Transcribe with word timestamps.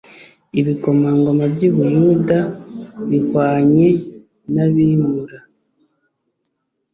ibikomangoma 0.59 1.45
by 1.53 1.61
i 1.69 1.69
buyuda 1.75 2.39
bihwanye 3.09 3.87
n 4.53 4.55
abimura 4.65 5.39